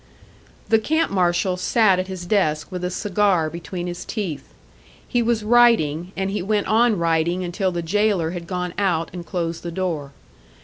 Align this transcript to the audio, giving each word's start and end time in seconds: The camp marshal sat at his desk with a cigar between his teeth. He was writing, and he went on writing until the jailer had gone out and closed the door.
The 0.69 0.79
camp 0.79 1.11
marshal 1.11 1.57
sat 1.57 1.99
at 1.99 2.07
his 2.07 2.25
desk 2.25 2.71
with 2.71 2.83
a 2.83 2.89
cigar 2.89 3.51
between 3.51 3.85
his 3.85 4.03
teeth. 4.03 4.51
He 5.07 5.21
was 5.21 5.43
writing, 5.43 6.11
and 6.17 6.31
he 6.31 6.41
went 6.41 6.65
on 6.65 6.97
writing 6.97 7.43
until 7.43 7.71
the 7.71 7.83
jailer 7.83 8.31
had 8.31 8.47
gone 8.47 8.73
out 8.79 9.11
and 9.13 9.23
closed 9.23 9.61
the 9.61 9.69
door. 9.69 10.11